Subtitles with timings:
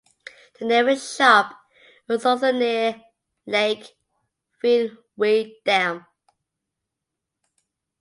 [0.57, 1.53] The nearest shop
[2.09, 2.99] is also near
[3.45, 3.95] Lake
[4.63, 6.07] Vyrnwy Dam.